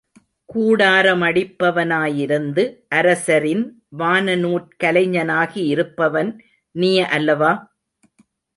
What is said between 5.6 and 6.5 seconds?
இருப்பவன்